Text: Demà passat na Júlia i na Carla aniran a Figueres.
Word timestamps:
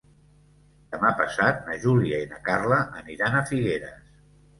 Demà 0.93 1.09
passat 1.19 1.59
na 1.67 1.75
Júlia 1.83 2.21
i 2.25 2.29
na 2.31 2.39
Carla 2.47 2.79
aniran 3.03 3.37
a 3.41 3.45
Figueres. 3.51 4.09